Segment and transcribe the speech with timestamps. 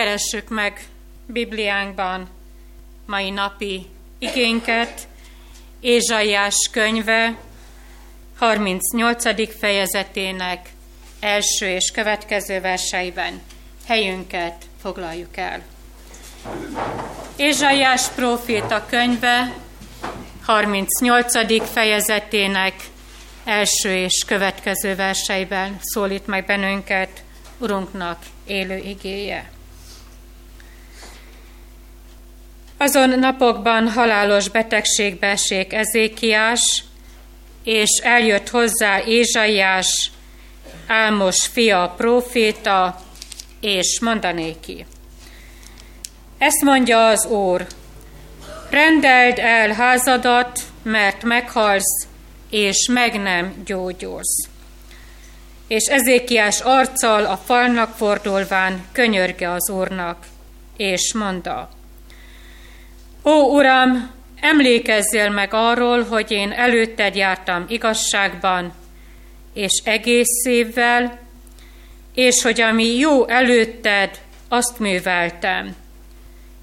[0.00, 0.86] Keressük meg
[1.26, 2.28] Bibliánkban
[3.06, 3.86] mai napi
[4.18, 5.08] igénket,
[5.80, 7.36] Ézsaiás könyve
[8.38, 9.58] 38.
[9.58, 10.68] fejezetének
[11.20, 13.40] első és következő verseiben
[13.86, 15.62] helyünket foglaljuk el.
[17.36, 19.54] Ézsaiás próféta könyve
[20.44, 21.70] 38.
[21.72, 22.74] fejezetének
[23.44, 27.22] első és következő verseiben szólít meg bennünket
[27.58, 29.50] Urunknak élő igéje.
[32.82, 36.84] Azon napokban halálos betegségbe esik Ezékiás,
[37.64, 40.10] és eljött hozzá Ézsaiás,
[40.86, 43.00] Álmos fia próféta,
[43.60, 44.86] és mondanéki.
[46.38, 47.66] Ezt mondja az Úr,
[48.70, 52.06] rendeld el házadat, mert meghalsz,
[52.50, 54.48] és meg nem gyógyulsz.
[55.68, 60.26] És Ezékiás arccal a falnak fordulván könyörge az Úrnak,
[60.76, 61.78] és mondta,
[63.24, 68.72] Ó, Uram, emlékezzél meg arról, hogy én előtted jártam igazságban,
[69.54, 71.18] és egész évvel,
[72.14, 75.76] és hogy ami jó előtted, azt műveltem.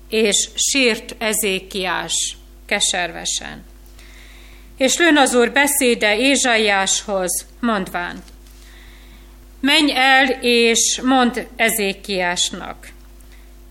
[0.09, 3.64] És sírt Ezékiás keservesen.
[4.77, 8.23] És lőn az úr beszéde Ézsaiáshoz, mondván,
[9.59, 12.95] menj el és mond Ezékiásnak.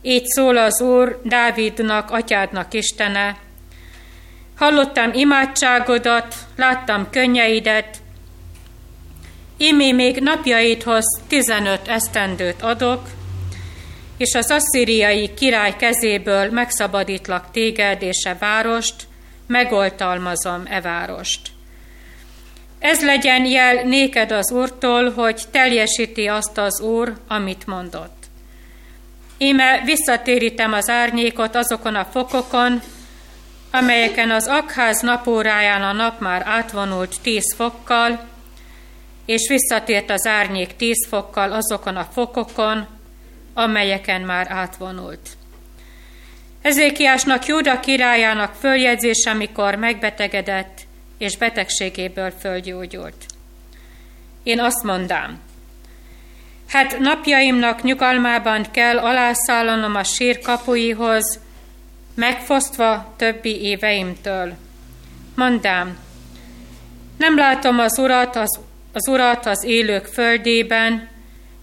[0.03, 3.37] Így szól az Úr Dávidnak, atyádnak Istene,
[4.57, 8.01] hallottam imádságodat, láttam könnyeidet,
[9.59, 13.09] Imé még napjaidhoz 15 esztendőt adok,
[14.17, 18.95] és az asszíriai király kezéből megszabadítlak téged és e várost,
[19.47, 21.41] megoltalmazom e várost.
[22.79, 28.16] Ez legyen jel néked az Úrtól, hogy teljesíti azt az Úr, amit mondott.
[29.39, 32.81] Íme visszatérítem az árnyékot azokon a fokokon,
[33.71, 38.25] amelyeken az akház napóráján a nap már átvonult tíz fokkal,
[39.27, 42.87] és visszatért az árnyék tíz fokkal azokon a fokokon,
[43.55, 45.29] amelyeken már átvonult.
[46.63, 50.81] Ezékiásnak Júda királyának följegyzése, amikor megbetegedett,
[51.19, 53.27] és betegségéből fölgyógyult.
[54.43, 55.41] Én azt mondám,
[56.69, 61.41] hát napjaimnak nyugalmában kell alászállanom a sír kapuihoz,
[62.15, 64.55] megfosztva többi éveimtől.
[65.35, 65.99] Mondám,
[67.17, 68.59] nem látom az urat az
[68.97, 71.09] az Urat az élők földében,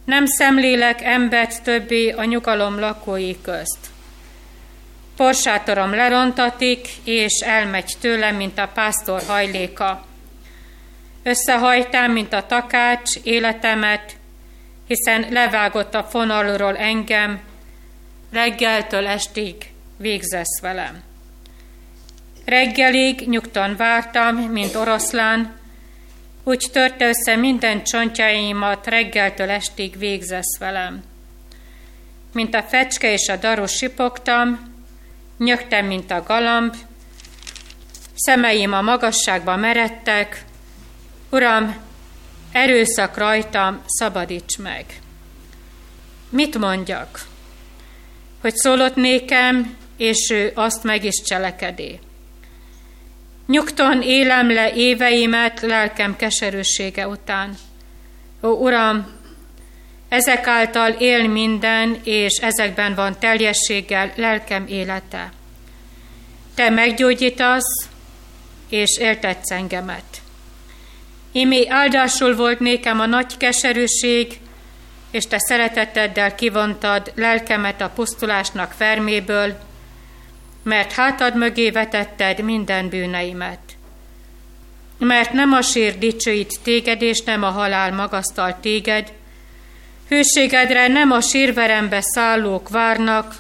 [0.06, 3.78] nem szemlélek embert többé a nyugalom lakói közt.
[5.16, 10.06] Porsátorom lerontatik, és elmegy tőlem, mint a pásztor hajléka.
[11.24, 14.16] Összehajtám, mint a takács, életemet,
[14.88, 17.42] hiszen levágott a fonalról engem,
[18.32, 19.56] reggeltől estig
[19.98, 21.02] végzesz velem.
[22.46, 25.56] Reggelig nyugton vártam, mint oroszlán,
[26.44, 31.04] úgy törte össze minden csontjaimat, reggeltől estig végzesz velem.
[32.34, 34.74] Mint a fecske és a daru sipogtam,
[35.38, 36.76] nyögtem, mint a galamb,
[38.16, 40.44] szemeim a magasságba meredtek,
[41.34, 41.76] Uram,
[42.54, 44.86] erőszak rajtam, szabadíts meg.
[46.30, 47.26] Mit mondjak?
[48.42, 52.00] Hogy szólott nékem, és ő azt meg is cselekedé.
[53.48, 57.58] Nyugton élem le éveimet lelkem keserűsége után.
[58.44, 59.12] Ó, Uram,
[60.10, 65.32] ezek által él minden, és ezekben van teljességgel lelkem élete.
[66.56, 67.88] Te meggyógyítasz,
[68.70, 70.23] és éltetsz engemet.
[71.36, 74.40] Imi áldásul volt nékem a nagy keserűség,
[75.12, 79.56] és te szereteteddel kivontad lelkemet a pusztulásnak ferméből,
[80.64, 83.60] mert hátad mögé vetetted minden bűneimet.
[84.98, 89.12] Mert nem a sír dicsőít téged, és nem a halál magasztal téged,
[90.08, 93.36] hűségedre nem a sírverembe szállók várnak,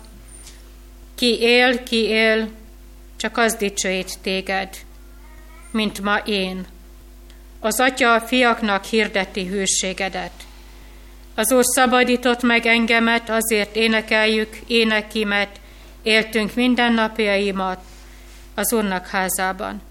[1.15, 2.49] ki él, ki él,
[3.17, 4.69] csak az dicsőít téged,
[5.71, 6.65] mint ma én.
[7.65, 10.31] Az atya a fiaknak hirdeti hűségedet.
[11.35, 15.59] Az Úr szabadított meg engemet, azért énekeljük énekimet,
[16.01, 17.79] éltünk mindennapjaimat
[18.55, 19.81] az Úrnak házában.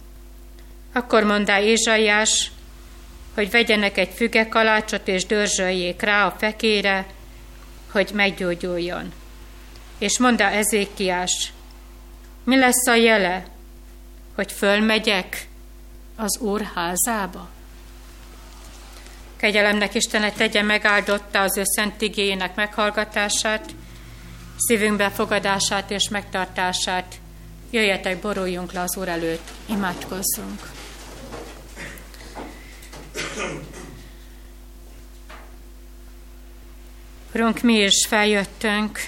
[0.93, 2.51] Akkor mondta Ézsaiás,
[3.35, 7.07] hogy vegyenek egy fügekalácsot és dörzsöljék rá a fekére,
[7.93, 9.13] hogy meggyógyuljon.
[9.99, 11.53] És mondta Ezékiás,
[12.45, 13.45] mi lesz a jele,
[14.35, 15.49] hogy fölmegyek
[16.17, 17.49] az Úr házába?
[19.43, 23.75] Kegyelemnek Istenet tegye megáldotta az ő szent igényének meghallgatását,
[24.57, 27.15] szívünk befogadását és megtartását.
[27.71, 30.71] Jöjjetek, boruljunk le az Úr előtt, imádkozzunk.
[37.35, 38.99] Urunk, mi is feljöttünk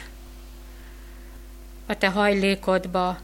[1.86, 3.18] a Te hajlékodba,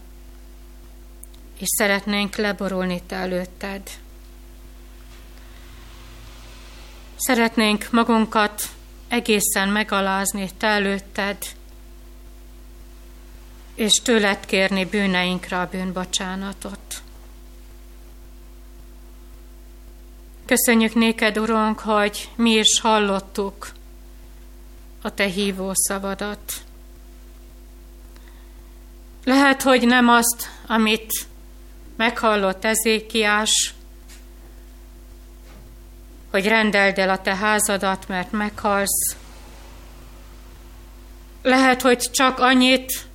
[1.58, 3.82] és szeretnénk leborulni Te előtted.
[7.22, 8.62] Szeretnénk magunkat
[9.08, 11.36] egészen megalázni Te előtted,
[13.74, 17.02] és tőled kérni bűneinkre a bűnbocsánatot.
[20.46, 23.72] Köszönjük néked, Urunk, hogy mi is hallottuk
[25.02, 26.52] a Te hívó szavadat.
[29.24, 31.12] Lehet, hogy nem azt, amit
[31.96, 33.74] meghallott Ezékiás,
[36.30, 39.16] hogy rendeld el a te házadat, mert meghalsz.
[41.42, 43.06] Lehet, hogy csak annyit,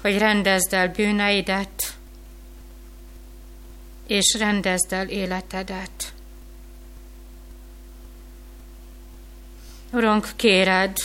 [0.00, 1.94] hogy rendezd el bűneidet,
[4.06, 6.12] és rendezd el életedet.
[9.90, 10.96] Urunk, kéred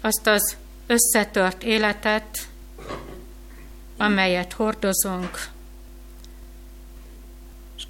[0.00, 0.56] azt az
[0.86, 2.48] összetört életet,
[3.96, 5.52] amelyet hordozunk,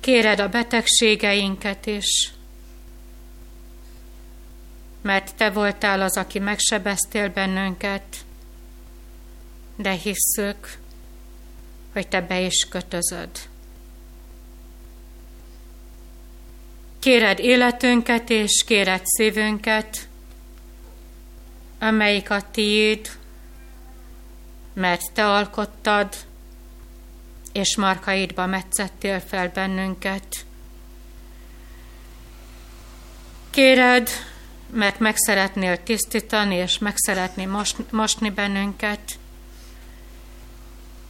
[0.05, 2.33] kéred a betegségeinket is,
[5.03, 8.17] mert Te voltál az, aki megsebeztél bennünket,
[9.77, 10.79] de hisszük,
[11.93, 13.31] hogy Te be is kötözöd.
[16.99, 20.09] Kéred életünket és kéred szívünket,
[21.79, 23.11] amelyik a tiéd,
[24.73, 26.17] mert te alkottad,
[27.55, 30.45] és markaidba metszettél fel bennünket.
[33.51, 34.09] Kéred,
[34.71, 39.19] mert meg szeretnél tisztítani, és meg szeretnél mosni bennünket,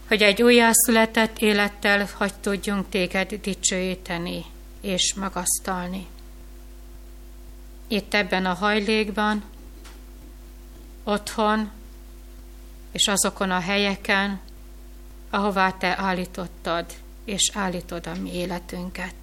[0.08, 4.44] hogy egy újjászületett élettel hagy tudjunk téged dicsőíteni
[4.80, 6.06] és magasztalni.
[7.88, 9.44] Itt ebben a hajlékban,
[11.04, 11.70] otthon
[12.92, 14.40] és azokon a helyeken,
[15.34, 16.84] ahová Te állítottad
[17.24, 19.14] és állítod a mi életünket.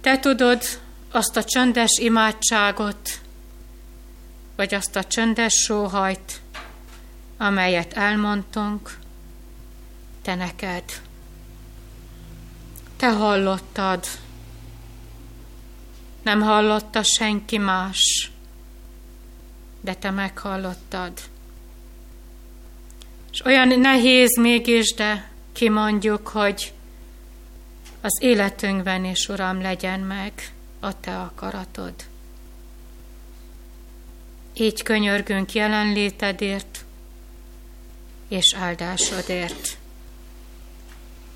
[0.00, 0.62] Te tudod
[1.10, 3.20] azt a csöndes imádságot,
[4.56, 6.40] vagy azt a csöndes sóhajt,
[7.36, 8.98] amelyet elmondtunk,
[10.22, 10.84] Te neked.
[12.96, 14.06] Te hallottad,
[16.22, 18.30] nem hallotta senki más,
[19.80, 21.12] de te meghallottad.
[23.32, 26.72] És olyan nehéz mégis, de kimondjuk, hogy
[28.00, 30.32] az életünkben is, Uram, legyen meg
[30.80, 31.94] a Te akaratod.
[34.54, 36.84] Így könyörgünk jelenlétedért
[38.28, 39.78] és áldásodért.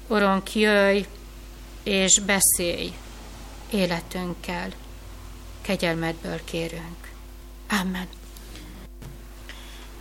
[0.06, 1.06] Urunk, jöjj
[1.82, 2.93] és beszélj
[3.70, 4.73] életünkkel.
[5.61, 7.12] Kegyelmedből kérünk.
[7.69, 8.08] Amen.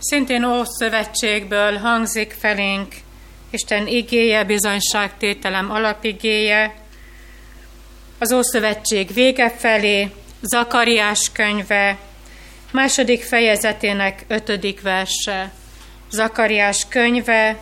[0.04, 2.94] Szintén Ószövetségből hangzik felénk
[3.50, 6.74] Isten igéje, bizonyságtételem alapigéje,
[8.18, 10.10] az Ószövetség vége felé,
[10.40, 11.98] Zakariás könyve,
[12.70, 15.52] második fejezetének ötödik verse.
[16.10, 17.58] Zakariás könyve,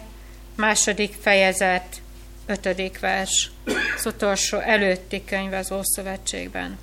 [0.57, 2.03] második fejezet,
[2.47, 3.51] ötödik vers.
[3.97, 6.79] Az utolsó előtti könyv az Ószövetségben.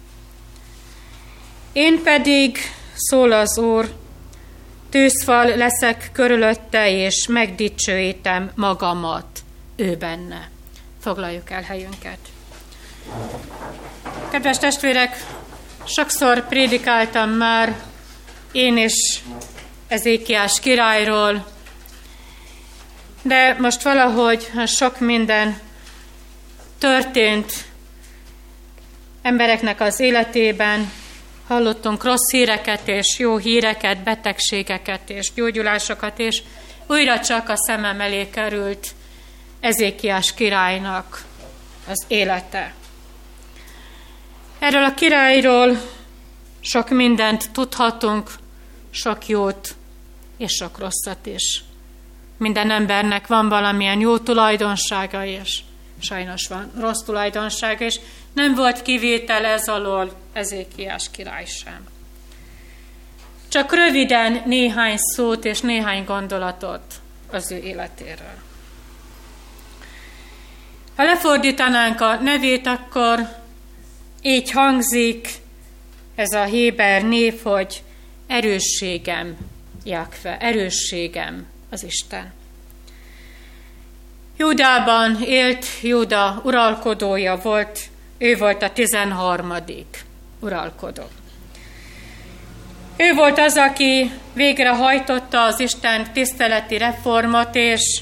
[1.74, 2.58] Én pedig,
[2.96, 3.90] szól az Úr,
[4.90, 9.26] tűzfal leszek körülötte, és megdicsőítem magamat
[9.76, 10.50] ő benne.
[11.02, 12.18] Foglaljuk el helyünket.
[14.32, 15.26] Kedves testvérek,
[15.86, 17.76] sokszor prédikáltam már
[18.52, 19.24] én is
[19.88, 21.48] Ezékiás királyról,
[23.22, 25.60] de most valahogy sok minden
[26.78, 27.52] történt
[29.22, 30.92] embereknek az életében,
[31.50, 36.42] Hallottunk rossz híreket és jó híreket, betegségeket és gyógyulásokat, és
[36.88, 38.88] újra csak a szemem elé került
[39.60, 41.26] Ezékiás királynak
[41.88, 42.74] az élete.
[44.60, 45.82] Erről a királyról
[46.60, 48.32] sok mindent tudhatunk,
[48.90, 49.76] sok jót
[50.38, 51.64] és sok rosszat is.
[52.38, 55.60] Minden embernek van valamilyen jó tulajdonsága, és
[56.02, 58.00] sajnos van rossz tulajdonsága, és
[58.34, 61.88] nem volt kivétel ez alól Ezékiás király sem.
[63.48, 66.82] Csak röviden néhány szót és néhány gondolatot
[67.32, 68.38] az ő életéről.
[70.96, 73.20] Ha lefordítanánk a nevét, akkor
[74.22, 75.30] így hangzik
[76.16, 77.84] ez a Héber név, hogy
[78.28, 79.38] erősségem,
[79.84, 82.39] Jakve, erősségem az Isten.
[84.42, 87.80] Júdában élt, Júda uralkodója volt,
[88.18, 90.06] ő volt a tizenharmadik
[90.40, 91.04] uralkodó.
[92.98, 98.02] Ő volt az, aki végrehajtotta az Isten tiszteleti reformot, és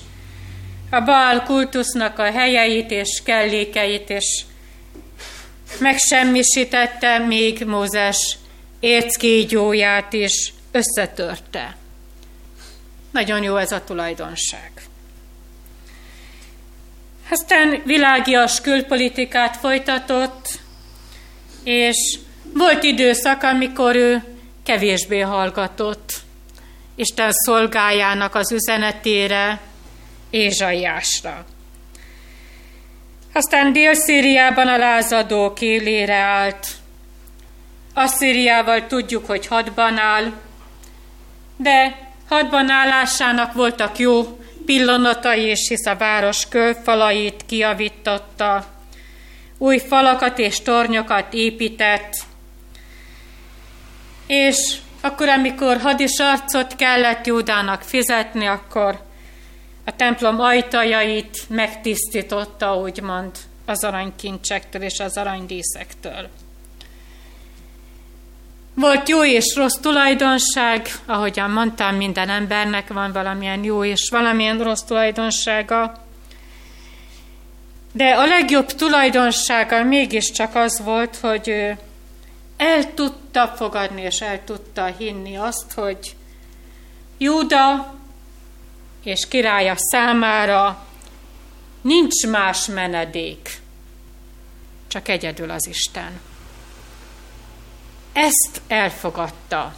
[0.90, 4.44] a Baal kultusznak a helyeit és kellékeit, és
[5.80, 8.38] megsemmisítette még Mózes
[8.80, 11.76] érckígyóját is összetörte.
[13.12, 14.72] Nagyon jó ez a tulajdonság.
[17.30, 20.60] Aztán világias külpolitikát folytatott,
[21.64, 22.20] és
[22.54, 24.24] volt időszak, amikor ő
[24.64, 26.14] kevésbé hallgatott
[26.96, 29.60] Isten szolgájának az üzenetére,
[30.30, 31.46] Ézsaiásra.
[33.34, 36.68] Aztán Dél-Szíriában a lázadók élére állt.
[37.94, 40.32] Asszíriával tudjuk, hogy hadban áll,
[41.58, 41.98] de
[42.30, 48.66] hadban állásának voltak jó pillanatai, és hisz a város kőfalait kiavította,
[49.58, 52.14] új falakat és tornyokat épített,
[54.28, 59.00] és akkor, amikor hadisarcot kellett Júdának fizetni, akkor
[59.86, 63.32] a templom ajtajait megtisztította, úgymond,
[63.66, 66.30] az aranykincsektől és az aranydíszektől.
[68.80, 74.82] Volt jó és rossz tulajdonság, ahogyan mondtam, minden embernek van valamilyen jó és valamilyen rossz
[74.82, 76.04] tulajdonsága,
[77.92, 81.78] de a legjobb tulajdonsága mégiscsak az volt, hogy ő
[82.58, 86.16] el tudta fogadni és el tudta hinni azt, hogy
[87.18, 87.96] Júda
[89.04, 90.86] és királya számára
[91.82, 93.60] nincs más menedék,
[94.88, 96.20] csak egyedül az Isten.
[98.18, 99.76] Ezt elfogadta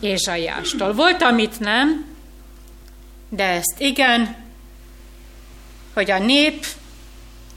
[0.00, 0.92] Ézsaiástól.
[0.92, 2.06] Volt, amit nem,
[3.28, 4.36] de ezt igen,
[5.94, 6.66] hogy a nép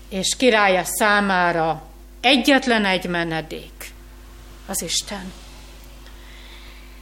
[0.09, 1.83] és királya számára
[2.21, 3.91] egyetlen egy menedék,
[4.67, 5.33] az Isten.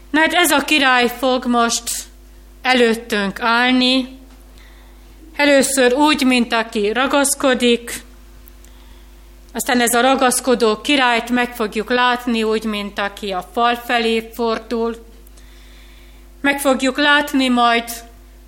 [0.09, 1.89] Na hát ez a király fog most
[2.61, 4.19] előttünk állni,
[5.35, 8.03] először úgy, mint aki ragaszkodik,
[9.53, 15.05] aztán ez a ragaszkodó királyt meg fogjuk látni úgy, mint aki a fal felé fordul.
[16.41, 17.83] Meg fogjuk látni majd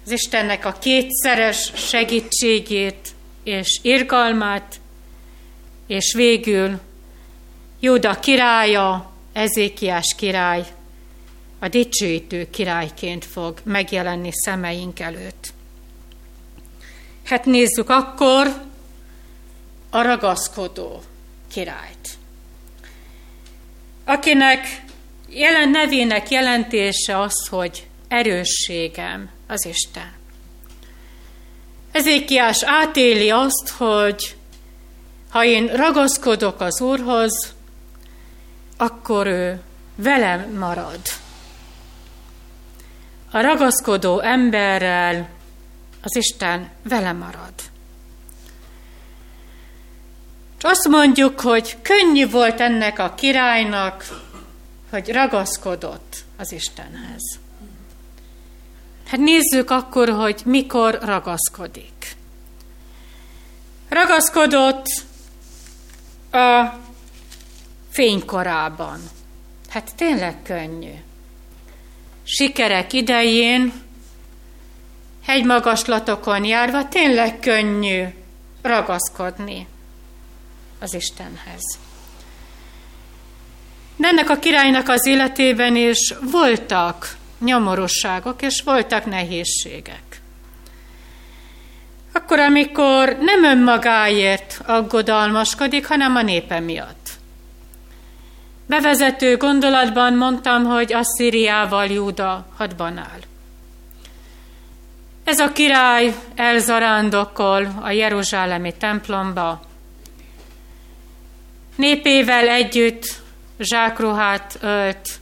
[0.06, 3.08] az Istennek a kétszeres segítségét
[3.44, 4.80] és irgalmát,
[5.88, 6.80] és végül
[7.80, 10.66] Júda királya, Ezékiás király
[11.60, 15.54] a dicsőítő királyként fog megjelenni szemeink előtt.
[17.24, 18.69] Hát nézzük akkor
[19.90, 21.02] a ragaszkodó
[21.52, 22.18] királyt,
[24.06, 24.82] akinek
[25.30, 30.14] jelen nevének jelentése az, hogy erősségem az Isten.
[31.92, 34.36] Ezékiás átéli azt, hogy
[35.30, 37.54] ha én ragaszkodok az Úrhoz,
[38.78, 39.62] akkor ő
[39.96, 41.02] velem marad
[43.32, 45.30] a ragaszkodó emberrel
[46.02, 47.54] az Isten vele marad.
[50.60, 54.06] És azt mondjuk, hogy könnyű volt ennek a királynak,
[54.90, 57.40] hogy ragaszkodott az Istenhez.
[59.08, 62.16] Hát nézzük akkor, hogy mikor ragaszkodik.
[63.90, 64.86] Ragaszkodott
[66.32, 66.74] a
[67.90, 69.00] fénykorában.
[69.70, 70.94] Hát tényleg könnyű
[72.24, 73.74] sikerek idején,
[75.26, 78.04] hegymagaslatokon járva tényleg könnyű
[78.62, 79.68] ragaszkodni
[80.80, 81.62] az Istenhez.
[83.96, 90.22] De ennek a királynak az életében is voltak nyomorosságok, és voltak nehézségek.
[92.14, 97.10] Akkor, amikor nem önmagáért aggodalmaskodik, hanem a népe miatt.
[98.66, 103.20] Bevezető gondolatban mondtam, hogy Asszíriával Júda hadban áll.
[105.24, 109.62] Ez a király elzarándokol a Jeruzsálemi templomba.
[111.80, 113.22] Népével együtt
[113.60, 115.20] zsákruhát ölt,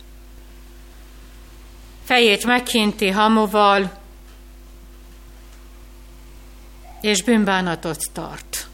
[2.03, 3.97] fejét meghinti hamuval,
[7.01, 8.67] és bűnbánatot tart.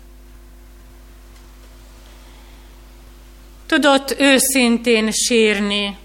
[3.66, 5.98] tudott őszintén sírni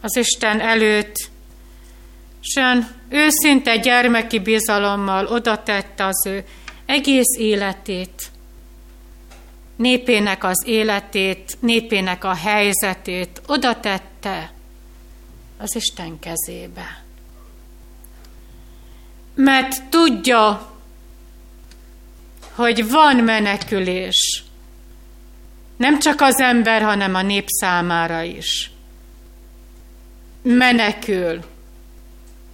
[0.00, 1.14] az Isten előtt,
[2.42, 2.60] és
[3.08, 6.44] őszinte gyermeki bizalommal oda tette az ő
[6.86, 8.31] egész életét
[9.76, 14.52] népének az életét, népének a helyzetét oda tette
[15.58, 17.02] az Isten kezébe.
[19.34, 20.72] Mert tudja,
[22.54, 24.44] hogy van menekülés.
[25.76, 28.70] Nem csak az ember, hanem a nép számára is.
[30.42, 31.44] Menekül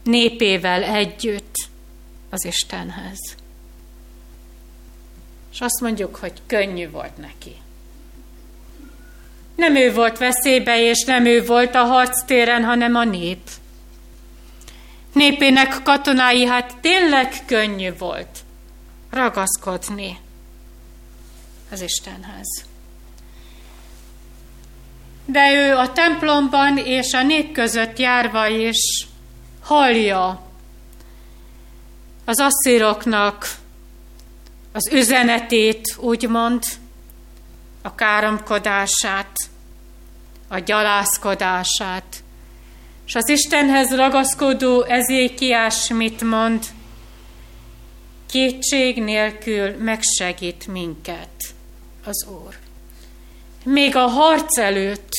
[0.02, 1.54] népével együtt
[2.30, 3.37] az Istenhez.
[5.58, 7.56] És azt mondjuk, hogy könnyű volt neki.
[9.56, 13.50] Nem ő volt veszélybe, és nem ő volt a harctéren, hanem a nép.
[15.12, 18.38] Népének katonái, hát tényleg könnyű volt
[19.10, 20.18] ragaszkodni
[21.70, 22.64] az Istenhez.
[25.24, 29.06] De ő a templomban és a nép között járva is
[29.60, 30.42] hallja
[32.24, 33.58] az asszíroknak
[34.78, 36.62] az üzenetét, úgymond,
[37.82, 39.36] a káromkodását,
[40.48, 42.22] a gyalászkodását.
[43.06, 46.64] És az Istenhez ragaszkodó Ezékiás mit mond?
[48.30, 51.54] Kétség nélkül megsegít minket
[52.04, 52.54] az Úr.
[53.64, 55.10] Még a harc előtt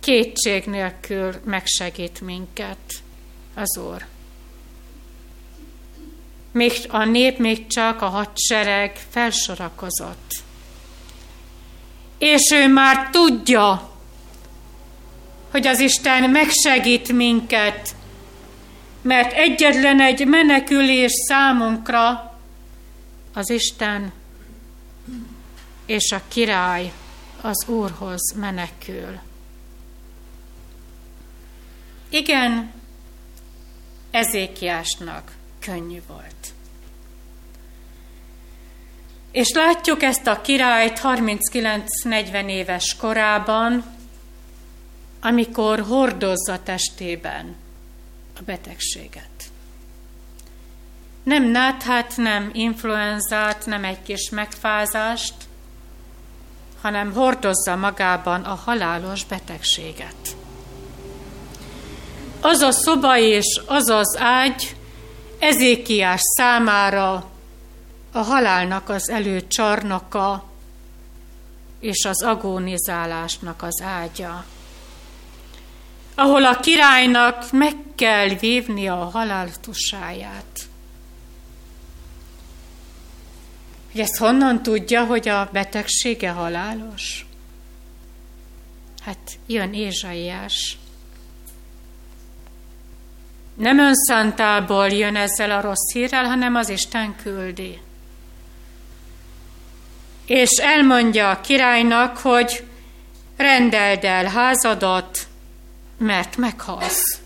[0.00, 3.02] kétség nélkül megsegít minket
[3.54, 4.11] az Úr.
[6.52, 10.32] Még a nép még csak a hadsereg felsorakozott.
[12.18, 13.90] És ő már tudja,
[15.50, 17.94] hogy az Isten megsegít minket,
[19.02, 22.36] mert egyetlen egy menekülés számunkra
[23.32, 24.12] az Isten
[25.86, 26.92] és a király
[27.40, 29.18] az Úrhoz menekül.
[32.08, 32.72] Igen,
[34.10, 35.32] Ezékiásnak
[35.64, 36.52] könnyű volt.
[39.32, 43.84] És látjuk ezt a királyt 39-40 éves korában,
[45.20, 47.56] amikor hordozza testében
[48.38, 49.30] a betegséget.
[51.22, 55.34] Nem náthát, nem influenzát, nem egy kis megfázást,
[56.80, 60.36] hanem hordozza magában a halálos betegséget.
[62.40, 64.76] Az a szoba és az az ágy
[65.42, 67.30] Ezékiás számára
[68.12, 70.50] a halálnak az előcsarnoka
[71.80, 74.44] és az agónizálásnak az ágya,
[76.14, 80.68] ahol a királynak meg kell vívni a haláltusáját.
[83.92, 87.26] Hogy ezt honnan tudja, hogy a betegsége halálos?
[89.00, 90.76] Hát jön Ézsaiás.
[93.54, 97.80] Nem önszántából jön ezzel a rossz hírrel, hanem az Isten küldi.
[100.26, 102.64] És elmondja a királynak, hogy
[103.36, 105.26] rendeld el házadat,
[105.98, 107.20] mert meghalsz.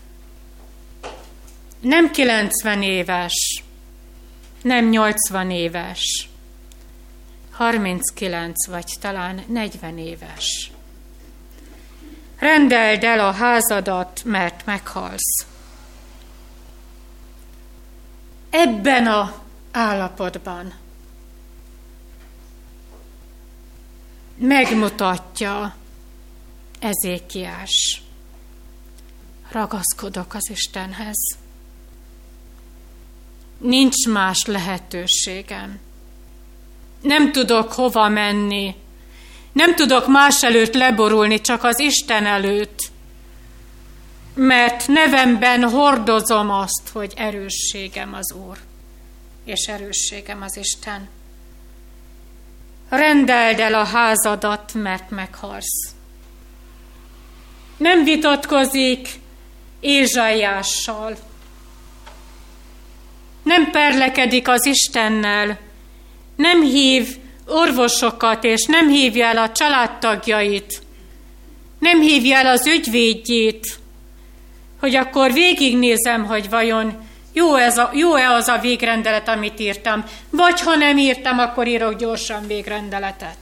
[1.80, 3.62] Nem 90 éves,
[4.62, 6.28] nem 80 éves,
[7.50, 10.70] 39 vagy talán 40 éves.
[12.38, 15.46] Rendeld el a házadat, mert meghalsz.
[18.58, 19.42] Ebben a
[19.72, 20.74] állapotban
[24.36, 25.74] megmutatja
[26.78, 28.02] Ezékiás.
[29.50, 31.36] Ragaszkodok az Istenhez.
[33.58, 35.80] Nincs más lehetőségem
[37.06, 38.74] nem tudok hova menni.
[39.52, 42.78] Nem tudok más előtt leborulni, csak az Isten előtt.
[44.36, 48.58] Mert nevemben hordozom azt, hogy erősségem az Úr,
[49.44, 51.08] és erősségem az Isten.
[52.88, 55.94] Rendeld el a házadat, mert meghalsz.
[57.76, 59.08] Nem vitatkozik
[59.80, 61.16] Ézsaiással.
[63.42, 65.58] Nem perlekedik az Istennel,
[66.36, 70.82] nem hív orvosokat, és nem hívja el a családtagjait,
[71.78, 73.78] nem hívja el az ügyvédjét,
[74.86, 80.60] hogy akkor végignézem, hogy vajon jó ez a, jó-e az a végrendelet, amit írtam, vagy
[80.60, 83.38] ha nem írtam, akkor írok gyorsan végrendeletet.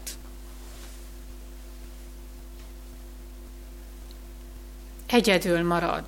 [5.06, 6.04] Egyedül marad.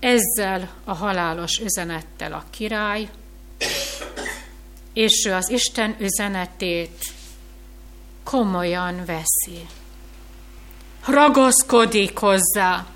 [0.00, 3.08] Ezzel a halálos üzenettel a király,
[4.92, 7.04] és ő az Isten üzenetét
[8.24, 9.66] komolyan veszi.
[11.06, 12.86] Ragaszkodik hozzá,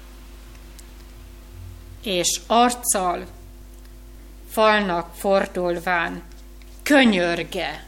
[2.03, 3.27] és arccal,
[4.51, 6.23] falnak fordulván.
[6.83, 7.87] Könyörge.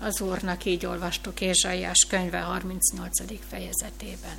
[0.00, 3.18] Az Úrnak, így olvastuk Ézsaiás könyve 38.
[3.48, 4.36] fejezetében.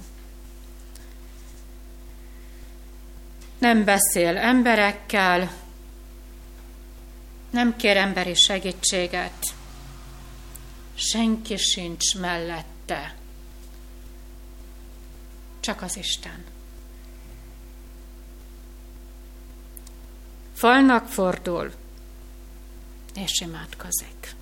[3.57, 5.51] Nem beszél emberekkel,
[7.49, 9.45] nem kér emberi segítséget,
[10.95, 13.15] senki sincs mellette,
[15.61, 16.43] csak az Isten.
[20.53, 21.71] Falnak fordul,
[23.13, 24.35] és imádkozik.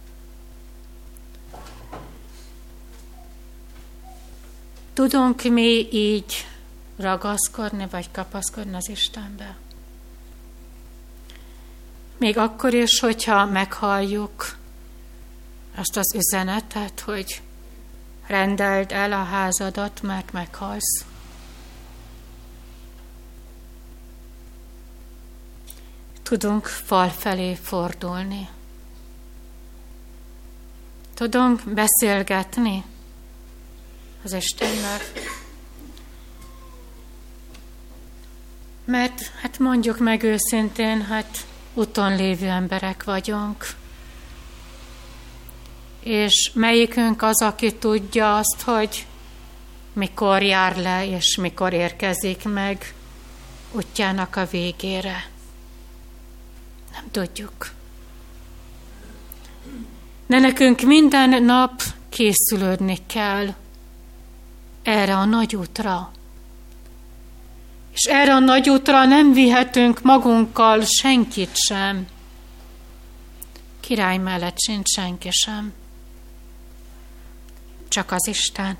[4.93, 6.47] Tudunk mi így
[6.97, 9.57] ragaszkodni, vagy kapaszkodni az Istenbe?
[12.17, 14.57] Még akkor is, hogyha meghalljuk
[15.75, 17.41] azt az üzenetet, hogy
[18.29, 21.05] rendeld el a házadat, mert meghalsz.
[26.23, 28.49] Tudunk fal felé fordulni.
[31.13, 32.83] Tudunk beszélgetni
[34.23, 34.99] az Istennel.
[38.85, 43.65] Mert hát mondjuk meg őszintén, hát úton lévő emberek vagyunk.
[45.99, 49.05] És melyikünk az, aki tudja azt, hogy
[49.93, 52.93] mikor jár le, és mikor érkezik meg
[53.71, 55.29] útjának a végére.
[56.91, 57.71] Nem tudjuk.
[60.27, 63.53] De nekünk minden nap készülődni kell
[64.83, 66.11] erre a nagy útra.
[67.93, 72.07] És erre a nagy útra nem vihetünk magunkkal senkit sem.
[73.79, 75.73] Király mellett sincs senki sem.
[77.89, 78.77] Csak az Isten.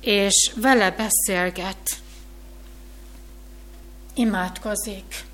[0.00, 1.90] És vele beszélget.
[4.14, 5.24] Imádkozik.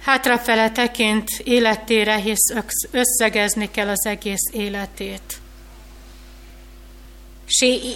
[0.00, 2.54] Hátrafele tekint életére, hisz
[2.90, 5.40] összegezni kell az egész életét.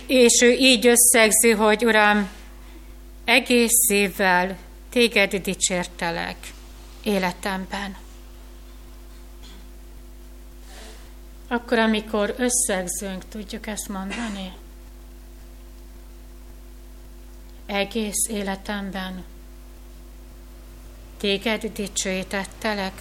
[0.07, 2.29] És ő így összegzi, hogy Uram,
[3.25, 4.57] egész szívvel
[4.91, 6.37] téged dicsértelek
[7.03, 8.04] életemben.
[11.55, 14.53] Akkor, amikor összegzünk, tudjuk ezt mondani?
[17.67, 19.25] Egész életemben
[21.17, 22.93] téged dicsőítettelek,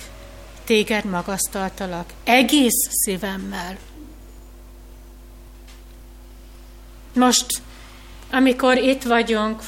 [0.64, 3.78] téged magasztaltalak egész szívemmel.
[7.14, 7.62] Most,
[8.32, 9.64] amikor itt vagyunk,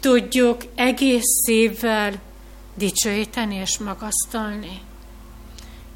[0.00, 2.20] tudjuk egész szívvel
[2.74, 4.87] dicsőíteni és magasztalni.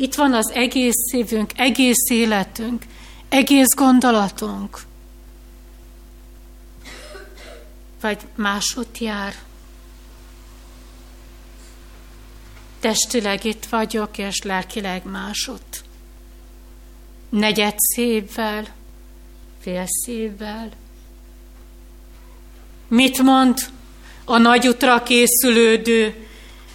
[0.03, 2.83] Itt van az egész szívünk, egész életünk,
[3.29, 4.81] egész gondolatunk.
[8.01, 9.35] Vagy máshogy jár.
[12.81, 15.85] Testileg itt vagyok, és lelkileg másot.
[17.29, 18.67] Negyed szívvel,
[19.61, 20.69] fél szívvel.
[22.88, 23.59] Mit mond
[24.25, 26.27] a nagy utra készülődő,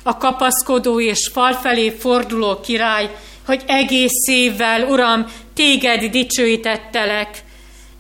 [0.08, 3.16] a kapaszkodó és fal felé forduló király,
[3.46, 7.44] hogy egész szívvel, Uram, téged dicsőítettelek.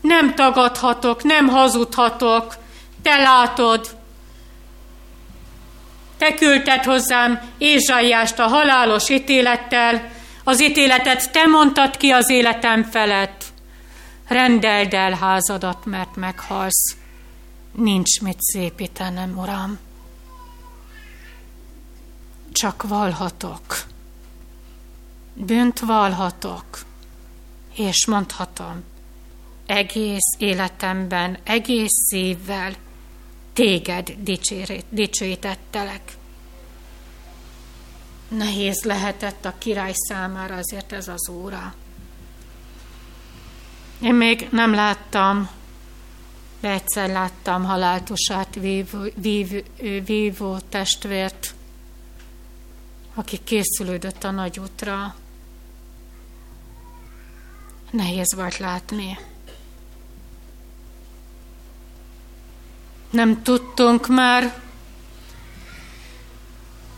[0.02, 2.56] Nem tagadhatok, nem hazudhatok,
[3.02, 3.88] te látod,
[6.17, 10.10] te küldted hozzám Ézsaiást a halálos ítélettel,
[10.43, 13.43] az ítéletet te mondtad ki az életem felett.
[14.28, 16.96] Rendeld el házadat, mert meghalsz.
[17.72, 19.87] Nincs mit szépítenem, Uram.
[22.58, 23.84] Csak valhatok.
[25.34, 26.65] Bűnt valhatok.
[27.76, 28.84] És mondhatom,
[29.65, 32.74] egész életemben, egész szívvel,
[33.54, 34.15] téged
[34.89, 36.17] dicsőítettelek.
[38.28, 41.74] Nehéz lehetett a király számára azért ez az óra.
[44.02, 45.50] Én még nem láttam,
[46.60, 49.60] de egyszer láttam haláltusát vívó, vívó,
[50.06, 51.56] vívó testvért,
[53.18, 55.16] aki készülődött a nagy útra.
[57.92, 59.18] Nehéz volt látni.
[63.10, 64.62] Nem tudtunk már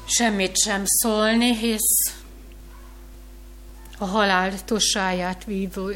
[0.05, 2.15] semmit sem szólni, hisz
[3.97, 5.91] a halál tusáját vívó,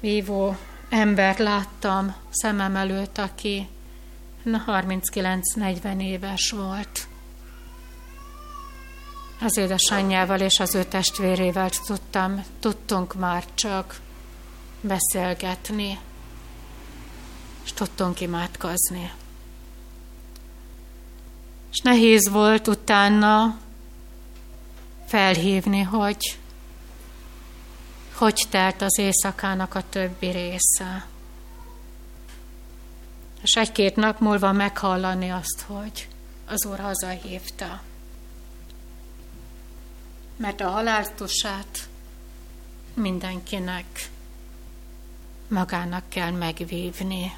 [0.00, 0.56] vívó
[0.88, 3.68] embert láttam szemem előtt, aki
[4.44, 7.06] 39-40 éves volt.
[9.40, 14.00] Az édesanyjával és az ő testvérével tudtam, tudtunk már csak
[14.80, 15.98] beszélgetni
[17.64, 19.12] és tudtunk imádkozni.
[21.72, 23.58] És nehéz volt utána
[25.06, 26.38] felhívni, hogy
[28.14, 31.06] hogy telt az éjszakának a többi része.
[33.42, 36.08] És egy-két nap múlva meghallani azt, hogy
[36.46, 37.82] az Úr hazahívta.
[40.36, 41.88] Mert a haláltusát
[42.94, 44.10] mindenkinek
[45.48, 47.36] magának kell megvívni.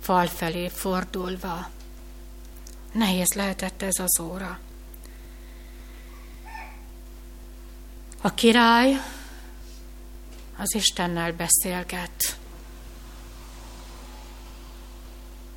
[0.00, 1.70] Fal felé fordulva.
[2.92, 4.58] Nehéz lehetett ez az óra.
[8.20, 8.92] A király
[10.56, 12.38] az Istennel beszélget.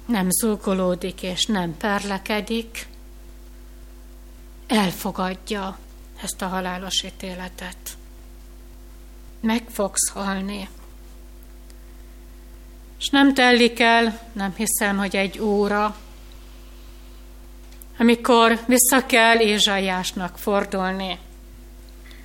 [0.05, 2.87] Nem zúgolódik és nem perlekedik,
[4.71, 5.77] elfogadja
[6.23, 7.97] ezt a halálos ítéletet.
[9.39, 10.69] Meg fogsz halni.
[12.99, 15.97] És nem telik el, nem hiszem, hogy egy óra,
[17.97, 21.19] amikor vissza kell Ézsaiásnak fordulni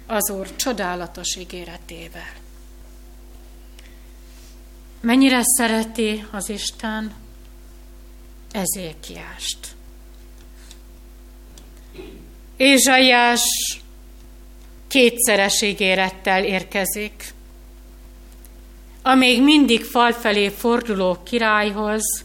[0.06, 2.32] az Úr csodálatos ígéretével.
[5.00, 7.14] Mennyire szereti az Isten
[8.50, 9.75] Ezékiást.
[12.56, 13.42] Ézsaiás
[14.88, 17.34] kétszeres ígérettel érkezik,
[19.02, 22.24] a még mindig fal felé forduló királyhoz,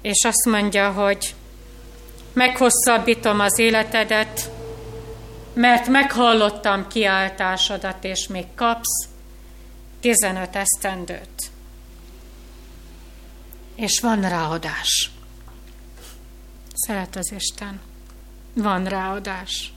[0.00, 1.34] és azt mondja, hogy
[2.32, 4.50] meghosszabbítom az életedet,
[5.54, 9.08] mert meghallottam kiáltásodat, és még kapsz
[10.00, 11.50] 15 esztendőt.
[13.74, 15.10] És van ráadás.
[16.72, 17.80] Szeret az Isten.
[18.54, 19.72] Van ráadás.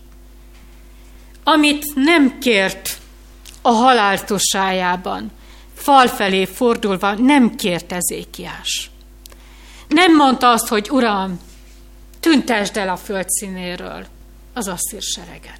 [1.43, 2.97] Amit nem kért
[3.61, 5.31] a haláltusájában,
[5.75, 8.89] fal felé fordulva nem kért Ezékiás.
[9.87, 11.39] Nem mondta azt, hogy Uram,
[12.19, 14.05] tüntesd el a földszínéről
[14.53, 15.59] az asszír sereget.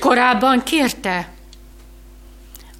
[0.00, 1.28] Korábban kérte,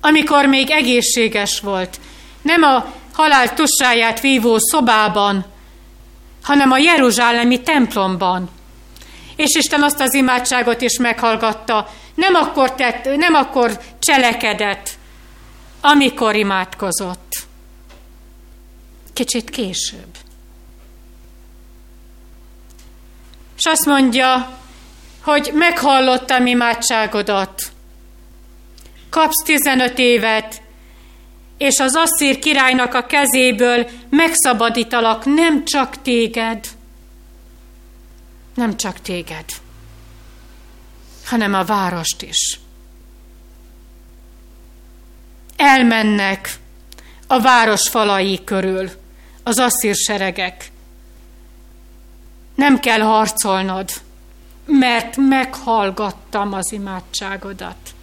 [0.01, 2.01] amikor még egészséges volt,
[2.43, 5.45] nem a halál tussáját vívó szobában,
[6.49, 8.51] hanem a Jeruzsálemi templomban.
[9.37, 14.91] És Isten azt az imádságot is meghallgatta, nem akkor, tett, nem akkor cselekedett,
[15.81, 17.33] amikor imádkozott.
[19.13, 20.17] Kicsit később.
[23.57, 24.59] És azt mondja,
[25.23, 27.63] hogy meghallottam imádságodat.
[29.11, 30.63] Kapsz 15 évet,
[31.59, 36.69] és az asszír királynak a kezéből megszabadítalak nem csak téged,
[38.55, 39.45] nem csak téged,
[41.25, 42.61] hanem a várost is.
[45.57, 46.59] Elmennek
[47.27, 48.91] a város falai körül
[49.43, 50.71] az asszír seregek.
[52.55, 53.91] Nem kell harcolnod,
[54.65, 57.95] mert meghallgattam az imádságodat,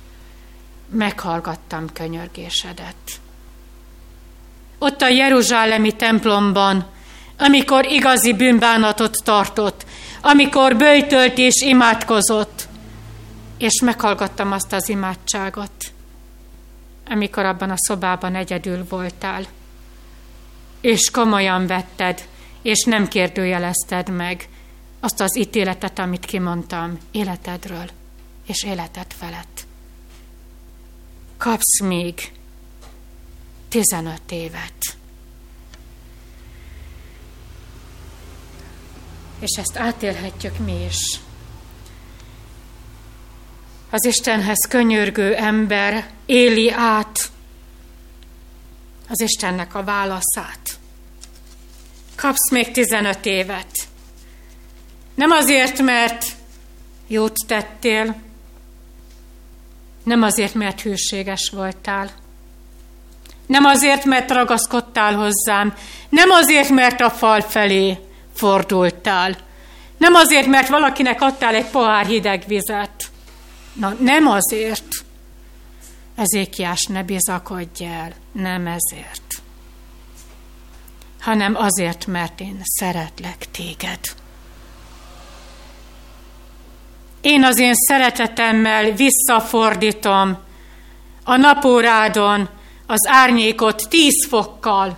[0.89, 3.19] meghallgattam könyörgésedet.
[4.77, 6.85] Ott a Jeruzsálemi templomban,
[7.37, 9.85] amikor igazi bűnbánatot tartott,
[10.21, 12.67] amikor bőjtölt és imádkozott,
[13.57, 15.71] és meghallgattam azt az imádságot,
[17.09, 19.45] amikor abban a szobában egyedül voltál,
[20.81, 22.27] és komolyan vetted,
[22.61, 24.49] és nem kérdőjelezted meg
[24.99, 27.89] azt az ítéletet, amit kimondtam életedről
[28.47, 29.65] és életed felett.
[31.37, 32.31] Kapsz még
[33.75, 34.97] 15 évet.
[39.39, 41.19] És ezt átélhetjük mi is.
[43.89, 47.31] Az Istenhez könyörgő ember éli át
[49.09, 50.79] az Istennek a válaszát.
[52.15, 53.87] Kapsz még 15 évet.
[55.15, 56.25] Nem azért, mert
[57.07, 58.15] jót tettél,
[60.03, 62.23] nem azért, mert hűséges voltál,
[63.47, 65.73] nem azért, mert ragaszkodtál hozzám,
[66.09, 67.97] nem azért, mert a fal felé
[68.33, 69.35] fordultál,
[69.97, 73.09] nem azért, mert valakinek adtál egy pohár hideg vizet.
[73.73, 74.87] Na, nem azért.
[76.15, 79.41] Ezékiás, ne bizakodj el, nem ezért.
[81.21, 83.99] Hanem azért, mert én szeretlek téged.
[87.21, 90.37] Én az én szeretetemmel visszafordítom
[91.23, 92.49] a napórádon
[92.85, 94.97] az árnyékot tíz fokkal.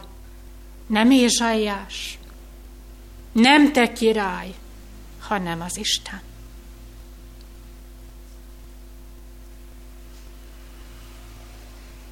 [0.88, 2.18] Nem Ézsaiás,
[3.32, 4.54] nem te király,
[5.20, 6.22] hanem az Isten.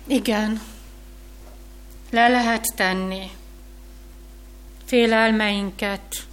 [0.08, 0.62] Igen,
[2.10, 3.30] le lehet tenni
[4.86, 6.28] félelmeinket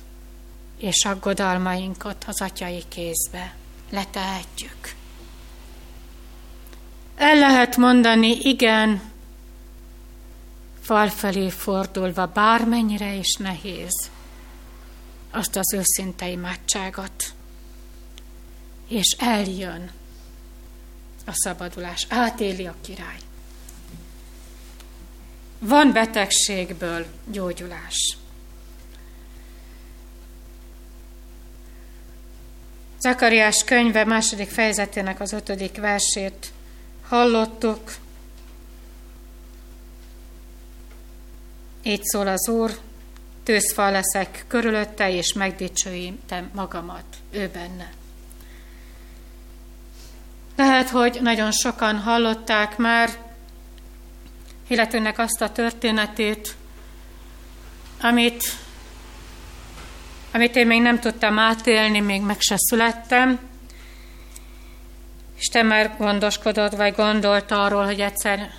[0.78, 3.54] és aggodalmainkat az atyai kézbe
[3.90, 4.94] letehetjük.
[7.16, 9.11] El lehet mondani, igen,
[10.82, 14.10] fal felé fordulva, bármennyire is nehéz,
[15.30, 17.32] azt az őszinte imádságot.
[18.88, 19.90] És eljön
[21.26, 23.18] a szabadulás, átéli a király.
[25.58, 28.16] Van betegségből gyógyulás.
[32.98, 36.52] Zakariás könyve második fejezetének az ötödik versét
[37.08, 37.94] hallottuk.
[41.82, 42.78] Így szól az Úr,
[43.42, 47.90] tőzfal leszek körülötte, és megdicsőítem magamat ő benne.
[50.56, 53.10] Lehet, hogy nagyon sokan hallották már
[54.66, 56.56] illetőnek azt a történetét,
[58.00, 58.44] amit,
[60.32, 63.38] amit én még nem tudtam átélni, még meg se születtem.
[65.38, 68.50] Isten már gondoskodott, vagy gondolt arról, hogy egyszer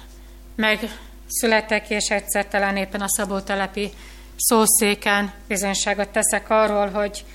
[1.24, 3.92] megszületek, és egyszer talán éppen a szabótelepi
[4.36, 7.26] szószéken bizonyságot teszek arról, hogy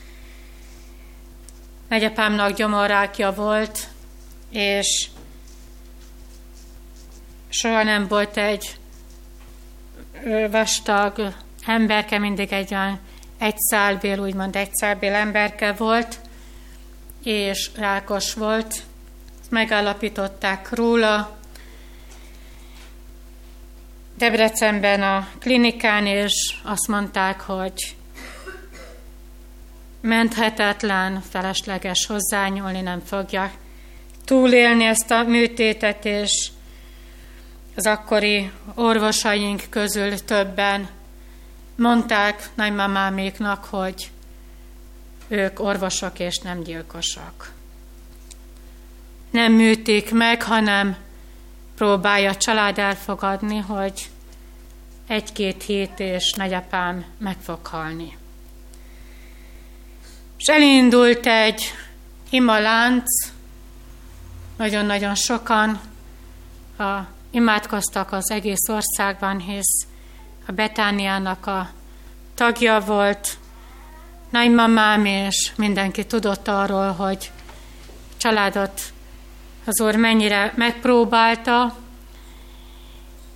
[1.88, 3.88] nagyapámnak gyomorrákja volt,
[4.50, 5.08] és
[7.48, 8.76] soha nem volt egy
[10.50, 11.34] vastag
[11.66, 13.00] emberke, mindig egy olyan
[13.38, 16.18] egy szálbél, úgymond egy szálbél emberke volt,
[17.22, 18.82] és rákos volt.
[19.50, 21.37] Megállapították róla.
[24.18, 27.96] Debrecenben a klinikán, és azt mondták, hogy
[30.00, 33.52] menthetetlen, felesleges hozzányúlni, nem fogja
[34.24, 36.50] túlélni ezt a műtétet, és
[37.74, 40.88] az akkori orvosaink közül többen
[41.76, 44.10] mondták nagymamáméknak, hogy
[45.28, 47.52] ők orvosok és nem gyilkosok.
[49.30, 50.96] Nem műtik meg, hanem
[51.78, 54.10] próbálja a család elfogadni, hogy
[55.06, 58.16] egy-két hét és nagyapám meg fog halni.
[60.38, 61.62] És elindult egy
[62.30, 63.04] imalánc,
[64.56, 65.80] nagyon-nagyon sokan
[66.78, 66.98] a,
[67.30, 69.86] imádkoztak az egész országban, hisz
[70.46, 71.70] a Betániának a
[72.34, 73.38] tagja volt,
[74.30, 77.30] nagymamám, és mindenki tudott arról, hogy
[78.16, 78.92] családot
[79.68, 81.76] az úr mennyire megpróbálta,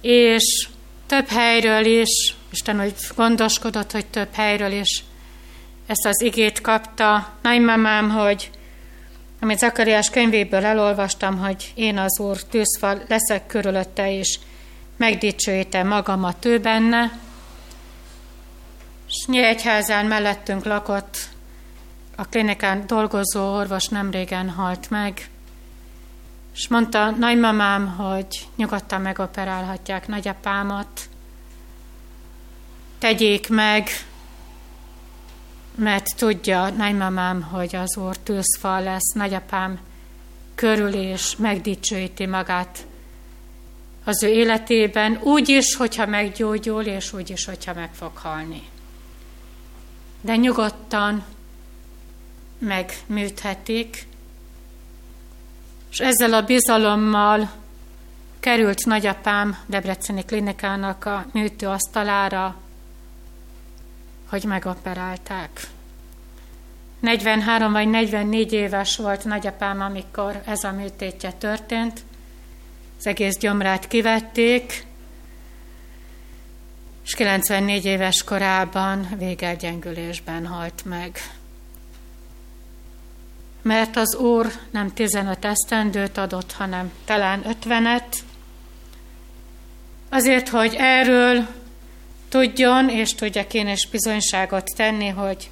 [0.00, 0.68] és
[1.06, 5.04] több helyről is, Isten úgy gondoskodott, hogy több helyről is
[5.86, 8.50] ezt az igét kapta nagymamám, hogy
[9.40, 14.38] amit Zakariás könyvéből elolvastam, hogy én az Úr tűzfal leszek körülötte, és
[14.96, 17.18] megdicsőítem magamat ő benne.
[19.08, 21.16] És Nyíregyházán mellettünk lakott,
[22.16, 25.30] a klinikán dolgozó orvos nemrégen halt meg,
[26.54, 31.08] és mondta nagymamám, hogy nyugodtan megoperálhatják nagyapámat,
[32.98, 33.88] tegyék meg,
[35.74, 39.78] mert tudja nagymamám, hogy az Úr tűzfal lesz, nagyapám
[40.54, 42.86] körül és megdicsőíti magát
[44.04, 48.62] az ő életében, úgy is, hogyha meggyógyul, és úgy is, hogyha meg fog halni.
[50.20, 51.24] De nyugodtan
[52.58, 54.06] megműthetik,
[55.92, 57.50] és ezzel a bizalommal
[58.40, 62.56] került nagyapám Debreceni klinikának a műtőasztalára,
[64.28, 65.60] hogy megoperálták.
[67.00, 72.04] 43 vagy 44 éves volt nagyapám, amikor ez a műtétje történt.
[72.98, 74.86] Az egész gyomrát kivették,
[77.04, 81.18] és 94 éves korában végelgyengülésben halt meg.
[83.62, 88.16] Mert az Úr nem 15 esztendőt adott, hanem talán 50-et,
[90.08, 91.46] azért, hogy erről
[92.28, 95.50] tudjon, és tudjak én is bizonyságot tenni, hogy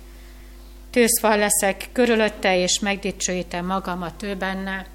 [0.90, 4.86] tűzfal leszek körülötte, és megdicsőítem magamat ő benne.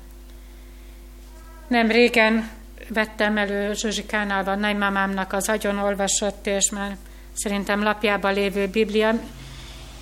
[1.68, 2.50] Nem régen
[2.88, 6.98] vettem elő Zsuzsikánál van nagymamámnak az agyon olvasott, és már
[7.34, 9.20] szerintem lapjában lévő Biblia,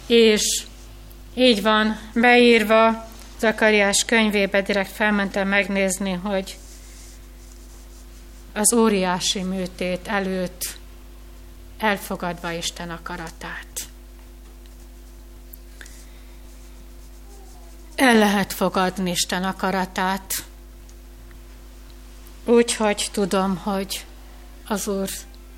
[0.08, 0.64] és
[1.34, 6.58] így van beírva, Zakariás könyvébe direkt felmentem megnézni, hogy
[8.54, 10.78] az óriási műtét előtt
[11.78, 13.68] elfogadva Isten akaratát.
[17.96, 20.34] El lehet fogadni Isten akaratát,
[22.46, 24.06] úgyhogy tudom, hogy
[24.68, 25.10] az Úr,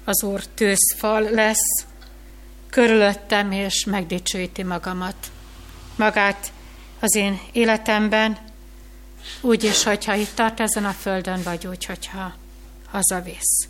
[0.03, 1.85] az Úr tűzfal lesz
[2.69, 5.31] körülöttem, és megdicsőíti magamat.
[5.95, 6.51] Magát
[6.99, 8.37] az én életemben,
[9.41, 12.33] úgy is, hogyha itt tart ezen a földön, vagy úgy, hogyha
[12.87, 13.67] hazavisz.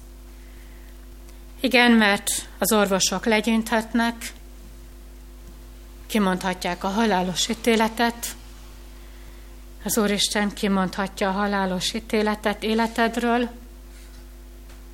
[1.59, 4.33] Igen, mert az orvosok legyinthetnek,
[6.07, 8.35] kimondhatják a halálos ítéletet,
[9.83, 13.49] az Úristen kimondhatja a halálos ítéletet életedről,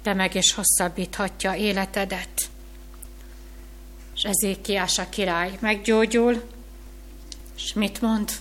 [0.04, 2.50] de meg is hosszabbíthatja életedet.
[4.16, 6.51] És Ezékiás a király meggyógyul,
[7.64, 8.32] és mit mond?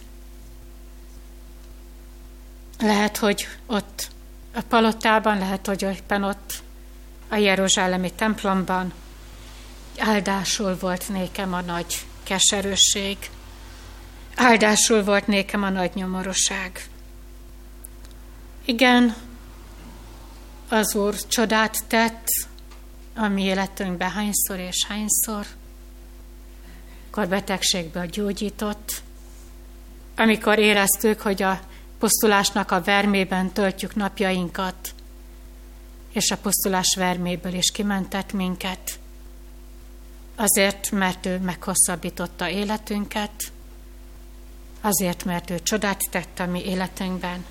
[2.78, 4.08] Lehet, hogy ott
[4.54, 6.62] a palotában, lehet, hogy éppen ott
[7.28, 8.92] a Jeruzsálemi templomban
[9.98, 13.30] áldásul volt nékem a nagy keserősség,
[14.34, 16.88] áldásul volt nékem a nagy nyomorúság.
[18.64, 19.14] Igen,
[20.68, 22.26] az Úr csodát tett
[23.14, 25.46] a mi életünkben hányszor és hányszor,
[27.02, 29.02] amikor betegségből gyógyított,
[30.20, 31.60] amikor éreztük, hogy a
[31.98, 34.94] pusztulásnak a vermében töltjük napjainkat,
[36.12, 38.98] és a pusztulás verméből is kimentett minket,
[40.36, 43.52] azért, mert ő meghosszabbította életünket,
[44.80, 47.44] azért, mert ő csodát tett a mi életünkben.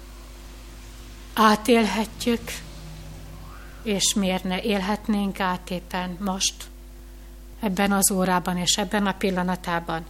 [1.34, 2.52] Átélhetjük,
[3.84, 6.56] és miért ne élhetnénk át éppen most,
[7.60, 10.06] ebben az órában és ebben a pillanatában.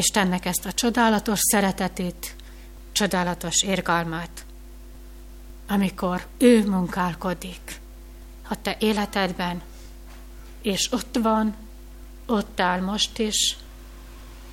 [0.00, 2.36] Istennek ezt a csodálatos szeretetét,
[2.92, 4.44] csodálatos érgalmát,
[5.68, 7.80] amikor ő munkálkodik
[8.48, 9.62] a te életedben,
[10.62, 11.54] és ott van,
[12.26, 13.56] ott áll most is,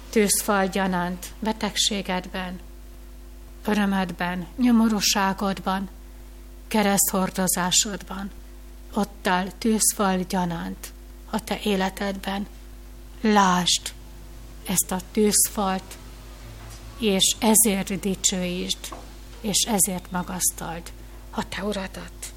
[0.09, 2.59] tűzfal gyanánt, betegségedben,
[3.65, 5.89] örömedben, nyomorúságodban,
[6.67, 8.31] kereszthordozásodban,
[8.93, 10.93] ott áll tűzfal gyanánt
[11.29, 12.47] a te életedben.
[13.21, 13.95] Lásd
[14.67, 15.97] ezt a tűzfalt,
[16.99, 18.93] és ezért dicsőítsd,
[19.41, 20.81] és ezért magasztald
[21.31, 22.33] a te uradat.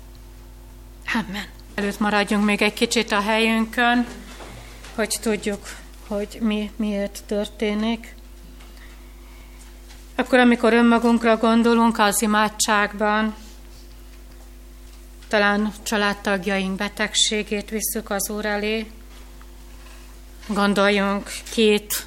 [1.14, 1.46] Amen.
[1.74, 4.06] Előtt maradjunk még egy kicsit a helyünkön,
[4.94, 5.68] hogy tudjuk,
[6.06, 8.14] hogy mi miért történik.
[10.14, 13.34] Akkor, amikor önmagunkra gondolunk az imádságban,
[15.28, 18.90] talán családtagjaink betegségét visszük az Úr elé,
[20.46, 22.06] gondoljunk két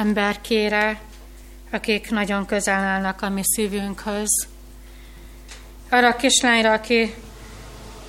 [0.00, 1.00] emberkére,
[1.70, 4.46] akik nagyon közel állnak a mi szívünkhöz.
[5.88, 7.14] Arra a kislányra, aki,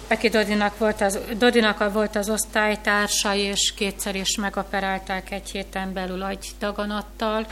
[0.07, 6.21] aki Dodinak, volt az, Dodinak volt az osztálytársa, és kétszer is megoperálták egy héten belül
[6.21, 7.45] agy daganattal.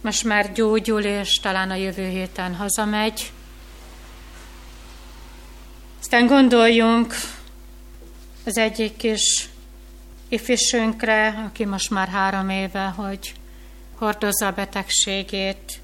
[0.00, 3.32] Most már gyógyul, és talán a jövő héten hazamegy.
[6.00, 7.14] Aztán gondoljunk
[8.44, 9.49] az egyik kis
[10.30, 13.34] ifisünkre, aki most már három éve, hogy
[13.94, 15.80] hordozza a betegségét,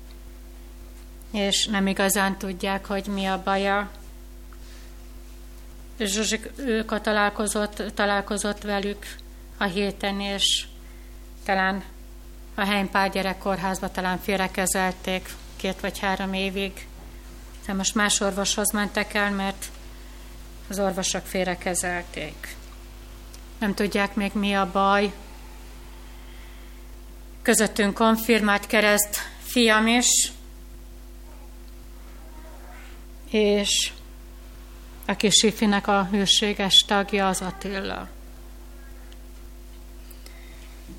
[1.33, 3.91] és nem igazán tudják, hogy mi a baja.
[5.99, 9.07] Zsuzsik ők találkozott, találkozott velük
[9.57, 10.67] a héten, és
[11.45, 11.85] talán
[12.55, 16.87] a Heimpál gyerekkórházba talán félrekezelték két vagy három évig.
[17.67, 19.67] De most más orvoshoz mentek el, mert
[20.69, 22.57] az orvosok félrekezelték.
[23.59, 25.13] Nem tudják még mi a baj,
[27.43, 30.33] közöttünk konfirmált kereszt fiam is,
[33.31, 33.93] és
[35.07, 38.09] a kis Sifinek a hűséges tagja az Attila.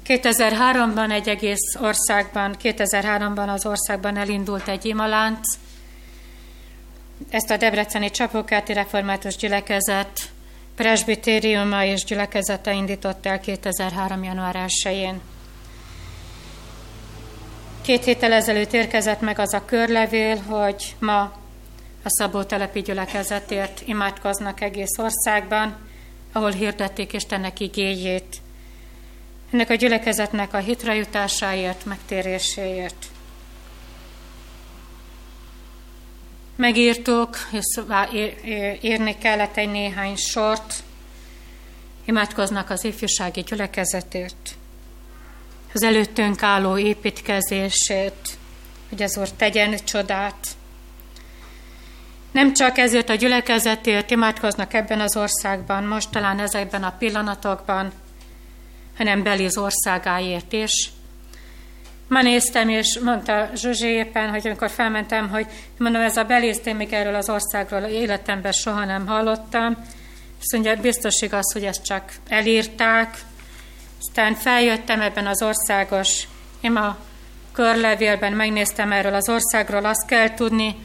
[0.06, 5.58] 2003-ban egy egész országban, 2003-ban az országban elindult egy imalánc.
[7.30, 10.27] Ezt a Debreceni Csapókáti Református Gyülekezet
[10.78, 14.24] presbitériuma és gyülekezete indított el 2003.
[14.24, 15.22] január 1-én.
[17.82, 21.22] Két héttel ezelőtt érkezett meg az a körlevél, hogy ma
[22.04, 25.78] a Szabó telepi gyülekezetért imádkoznak egész országban,
[26.32, 28.38] ahol hirdették Istennek igéjét.
[29.52, 33.06] Ennek a gyülekezetnek a hitrejutásáért, megtéréséért.
[36.58, 37.82] Megírtuk, és
[38.82, 40.84] írni kellett egy néhány sort,
[42.06, 44.56] imádkoznak az ifjúsági gyülekezetért
[45.74, 48.38] az előttünk álló építkezését,
[48.90, 50.48] hogy az Úr tegyen csodát.
[52.32, 57.92] Nem csak ezért a gyülekezetért imádkoznak ebben az országban, most talán ezekben a pillanatokban,
[58.98, 60.92] hanem Beliz országáért is.
[62.08, 65.46] Ma néztem, és mondta Zsuzsi éppen, hogy amikor felmentem, hogy
[65.78, 69.78] mondom, ez a Beliz, én még erről az országról életemben soha nem hallottam,
[70.40, 73.18] Azt mondja, biztos igaz, hogy ezt csak elírták.
[74.00, 76.28] Aztán feljöttem ebben az országos
[76.60, 76.98] ima
[77.52, 80.76] körlevélben, megnéztem erről az országról, azt kell tudni,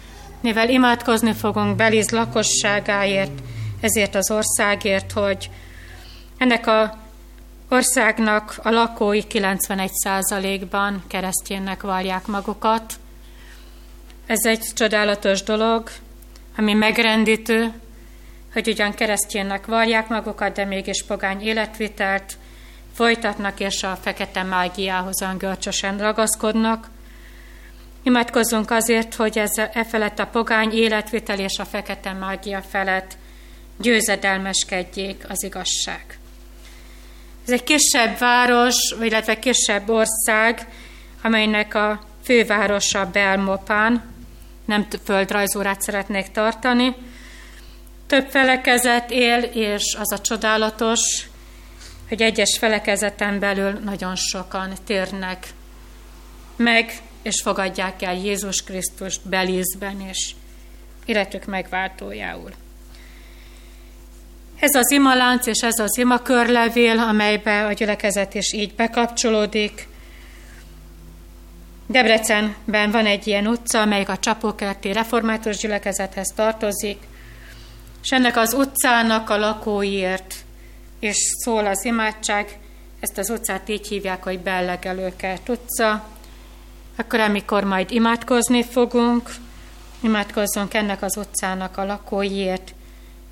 [0.40, 3.42] mivel imádkozni fogunk Beliz lakosságáért,
[3.80, 5.50] ezért az országért, hogy
[6.38, 7.01] ennek a
[7.72, 12.94] országnak a lakói 91%-ban keresztjénnek vallják magukat.
[14.26, 15.90] Ez egy csodálatos dolog,
[16.56, 17.72] ami megrendítő,
[18.52, 22.36] hogy ugyan keresztjénnek vallják magukat, de mégis pogány életvitelt
[22.94, 26.90] folytatnak, és a fekete mágiához görcsösen ragaszkodnak.
[28.02, 33.16] Imádkozzunk azért, hogy ez e felett a pogány életvitel és a fekete mágia felett
[33.76, 36.20] győzedelmeskedjék az igazság.
[37.44, 40.68] Ez egy kisebb város, illetve kisebb ország,
[41.22, 44.02] amelynek a fővárosa Belmopán,
[44.64, 46.94] nem földrajzórát szeretnék tartani.
[48.06, 51.00] Több felekezet él, és az a csodálatos,
[52.08, 55.46] hogy egyes felekezeten belül nagyon sokan térnek
[56.56, 60.34] meg, és fogadják el Jézus Krisztust Belízben és
[61.04, 62.50] életük megváltójául.
[64.62, 69.88] Ez az imalánc és ez az imakörlevél, amelybe a gyülekezet is így bekapcsolódik.
[71.86, 76.98] Debrecenben van egy ilyen utca, amelyik a Csapókerti Református gyülekezethez tartozik,
[78.02, 80.34] és ennek az utcának a lakóiért
[81.00, 82.58] és szól az imádság,
[83.00, 86.06] ezt az utcát így hívják, hogy Bellegelőkert utca.
[86.96, 89.30] Akkor, amikor majd imádkozni fogunk,
[90.00, 92.74] imádkozzunk ennek az utcának a lakóiért,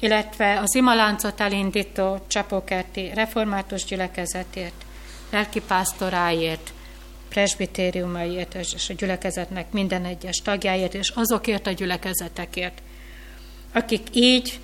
[0.00, 4.84] illetve az imaláncot elindító Csapókerti református gyülekezetért,
[5.30, 6.72] lelkipásztoráért,
[7.28, 12.82] presbitériumaiért és a gyülekezetnek minden egyes tagjáért, és azokért a gyülekezetekért,
[13.72, 14.60] akik így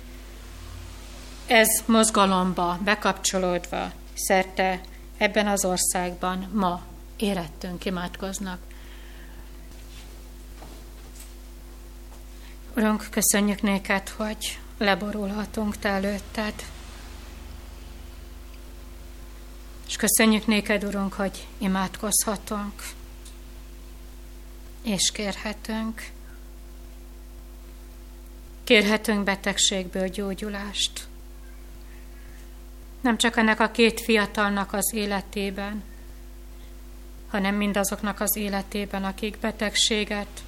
[1.47, 4.81] ez mozgalomba bekapcsolódva szerte
[5.17, 6.81] ebben az országban ma
[7.17, 8.59] érettünk imádkoznak.
[12.75, 16.53] Urunk, köszönjük néked, hogy leborulhatunk te előtted.
[19.87, 22.73] És köszönjük néked, Urunk, hogy imádkozhatunk,
[24.81, 26.09] és kérhetünk.
[28.63, 31.07] Kérhetünk betegségből gyógyulást.
[33.01, 35.83] Nem csak ennek a két fiatalnak az életében,
[37.27, 40.43] hanem mindazoknak az életében, akik betegséget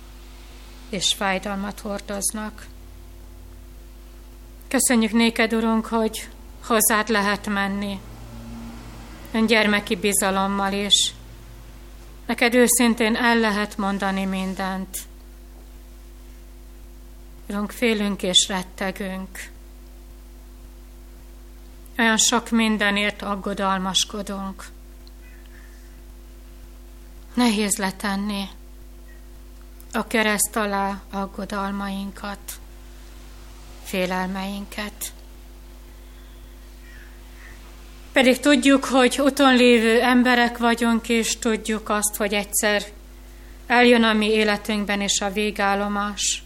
[0.89, 2.67] és fájdalmat hordoznak.
[4.69, 6.29] Köszönjük néked, Urunk, hogy
[6.63, 7.99] hozzád lehet menni,
[9.31, 11.13] ön gyermeki bizalommal is.
[12.25, 14.97] Neked őszintén el lehet mondani mindent.
[17.47, 19.49] Urunk, félünk és rettegünk.
[21.97, 24.65] Olyan sok mindenért aggodalmaskodunk.
[27.33, 28.43] Nehéz letenni
[29.93, 32.59] a kereszt alá aggodalmainkat
[33.89, 35.13] félelmeinket.
[38.11, 42.83] Pedig tudjuk, hogy uton lévő emberek vagyunk, és tudjuk azt, hogy egyszer
[43.67, 46.43] eljön a mi életünkben is a végállomás,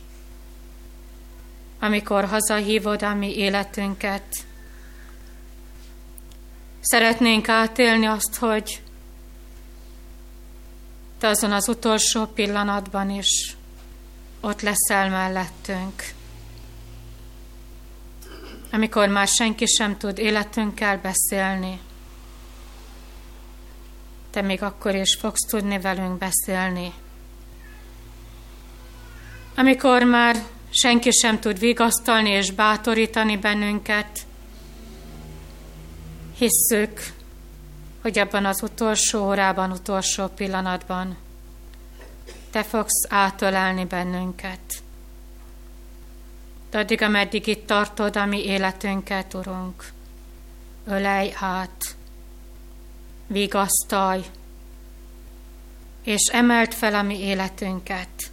[1.80, 4.24] amikor hazahívod a mi életünket.
[6.82, 8.82] Szeretnénk átélni azt, hogy
[11.20, 13.56] te azon az utolsó pillanatban is
[14.42, 16.14] ott leszel mellettünk
[18.74, 21.80] amikor már senki sem tud életünkkel beszélni.
[24.30, 26.94] Te még akkor is fogsz tudni velünk beszélni.
[29.56, 34.20] Amikor már senki sem tud vigasztalni és bátorítani bennünket,
[36.38, 37.14] hisszük,
[38.02, 41.18] hogy abban az utolsó órában, utolsó pillanatban
[42.52, 44.83] Te fogsz átölelni bennünket
[46.76, 49.92] addig, ameddig itt tartod a mi életünket, Urunk,
[50.88, 51.96] ölej át,
[53.28, 54.24] vigasztalj,
[56.04, 58.32] és emelt fel a mi életünket.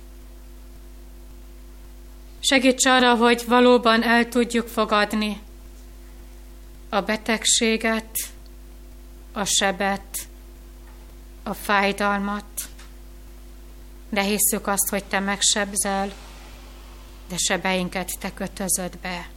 [2.41, 5.41] Segíts arra, hogy valóban el tudjuk fogadni
[6.89, 8.19] a betegséget,
[9.33, 10.29] a sebet,
[11.43, 12.45] a fájdalmat,
[14.09, 16.13] de hisszük azt, hogy Te megsebzel,
[17.31, 19.29] de sebeinket te kötözöd be.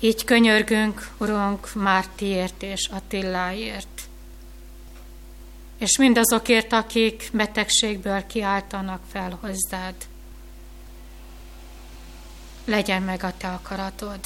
[0.00, 4.02] Így könyörgünk, Urunk, Mártiért és Attiláért,
[5.78, 9.94] és mindazokért, akik betegségből kiáltanak fel hozzád.
[12.64, 14.20] Legyen meg a te akaratod.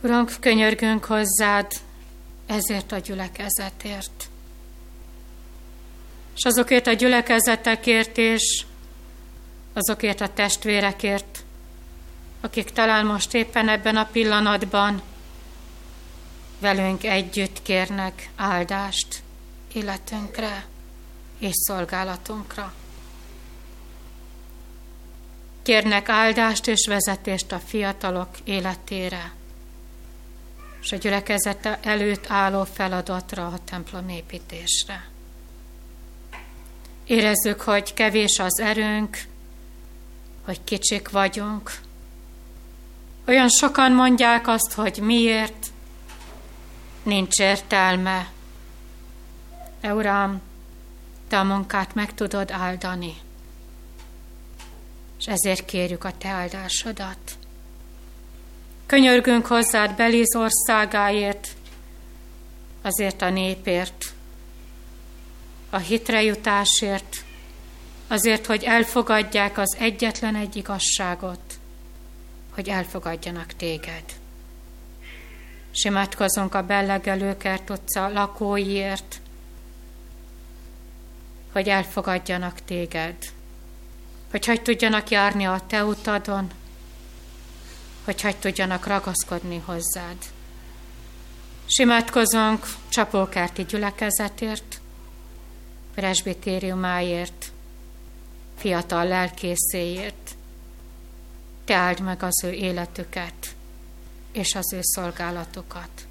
[0.00, 1.72] Urunk, könyörgünk hozzád
[2.46, 4.30] ezért a gyülekezetért.
[6.34, 8.64] És azokért a gyülekezetekért és
[9.72, 11.44] azokért a testvérekért,
[12.40, 15.02] akik talán most éppen ebben a pillanatban
[16.58, 19.22] velünk együtt kérnek áldást
[19.72, 20.66] életünkre
[21.38, 22.74] és szolgálatunkra.
[25.62, 29.32] Kérnek áldást és vezetést a fiatalok életére,
[30.80, 35.11] és a gyülekezete előtt álló feladatra a templomépítésre.
[37.04, 39.18] Érezzük, hogy kevés az erőnk,
[40.44, 41.70] hogy kicsik vagyunk.
[43.26, 45.66] Olyan sokan mondják azt, hogy miért,
[47.02, 48.30] nincs értelme.
[49.80, 50.40] De Uram,
[51.28, 53.14] Te a munkát meg tudod áldani,
[55.18, 57.36] és ezért kérjük a Te áldásodat.
[58.86, 61.48] Könyörgünk hozzád Beliz országáért,
[62.82, 64.11] azért a népért,
[65.72, 67.24] a hitre jutásért,
[68.08, 71.40] azért, hogy elfogadják az egyetlen egy igazságot,
[72.54, 74.04] hogy elfogadjanak téged.
[75.70, 79.20] Simátkozunk a Bellegelőkert utca lakóiért,
[81.52, 83.16] hogy elfogadjanak téged,
[84.30, 86.50] hogy hogy tudjanak járni a te utadon,
[88.04, 90.16] hogy hogy tudjanak ragaszkodni hozzád.
[91.66, 94.81] Simátkozunk csapókárti gyülekezetért,
[95.94, 97.52] presbitériumáért,
[98.56, 100.30] fiatal lelkészéért.
[101.64, 103.54] Te áld meg az ő életüket
[104.32, 106.06] és az ő szolgálatukat.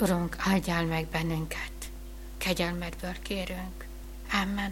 [0.00, 1.72] Urunk, áldjál meg bennünket,
[2.38, 3.84] kegyelmedből kérünk.
[4.42, 4.70] Amen.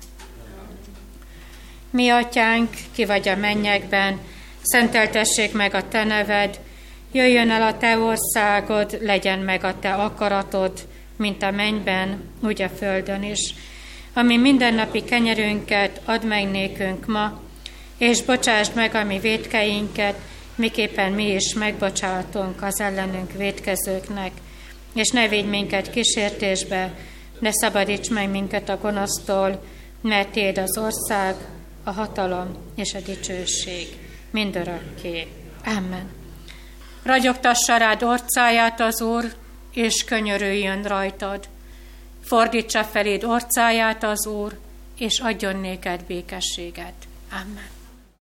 [1.90, 4.20] Mi, atyánk, ki vagy a mennyekben,
[4.62, 6.60] szenteltessék meg a te neved,
[7.12, 12.68] jöjjön el a te országod, legyen meg a te akaratod, mint a mennyben, úgy a
[12.68, 13.54] földön is.
[14.14, 17.40] Ami mindennapi kenyerünket add meg nékünk ma,
[17.98, 20.14] és bocsásd meg a mi védkeinket,
[20.54, 24.30] miképpen mi is megbocsátunk az ellenünk védkezőknek,
[24.94, 26.94] és ne védj minket kísértésbe,
[27.38, 29.62] ne szabadíts meg minket a gonosztól,
[30.02, 31.34] mert Téd az ország,
[31.84, 33.86] a hatalom és a dicsőség
[34.30, 35.26] mindörökké.
[35.64, 36.10] Amen.
[37.02, 39.24] Ragyogtassa rád orcáját az Úr,
[39.74, 41.48] és könyörüljön rajtad.
[42.30, 44.58] Fordítsa feléd orcáját az Úr,
[44.98, 46.94] és adjon néked békességet.
[47.30, 47.79] Amen.